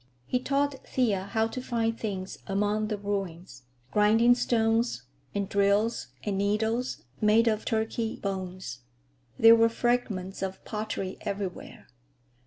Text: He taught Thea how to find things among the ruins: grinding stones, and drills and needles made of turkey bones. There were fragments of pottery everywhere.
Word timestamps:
He 0.25 0.39
taught 0.39 0.83
Thea 0.87 1.25
how 1.25 1.45
to 1.49 1.61
find 1.61 1.95
things 1.95 2.39
among 2.47 2.87
the 2.87 2.97
ruins: 2.97 3.65
grinding 3.91 4.33
stones, 4.33 5.03
and 5.35 5.47
drills 5.47 6.07
and 6.23 6.39
needles 6.39 7.03
made 7.21 7.47
of 7.47 7.65
turkey 7.65 8.15
bones. 8.15 8.79
There 9.37 9.55
were 9.55 9.69
fragments 9.69 10.41
of 10.41 10.65
pottery 10.65 11.19
everywhere. 11.21 11.85